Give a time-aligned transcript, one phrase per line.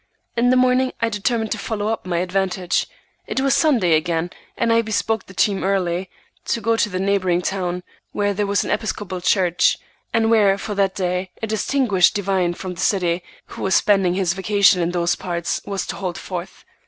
[0.35, 2.87] In the morning I determined to follow up my advantage.
[3.27, 6.09] It was Sunday again, and I bespoke the team early,
[6.45, 9.77] to go to the neighboring town, where there was an Episcopal church,
[10.11, 14.33] and where, for that day, a distinguished divine from the city, who was spending his
[14.33, 16.65] vacation in those parts, was to hold forth.